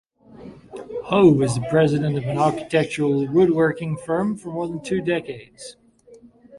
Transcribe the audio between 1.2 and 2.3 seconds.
was the president of